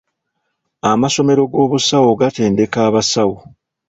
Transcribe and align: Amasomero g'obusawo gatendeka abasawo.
Amasomero 0.91 1.43
g'obusawo 1.51 2.09
gatendeka 2.21 2.77
abasawo. 2.87 3.35